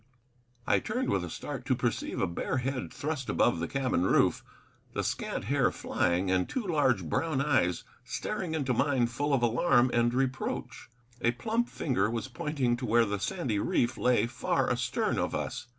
[0.65, 4.43] I turned with a start to perceive a bare head thrust above the cabin roof,
[4.93, 9.91] the scant hair flying, and two large, brown eyes staring into mine full of alarm
[9.93, 10.89] and reproach.
[11.21, 15.67] A plump finger was pointing to where the sandy reef lay far astern of us.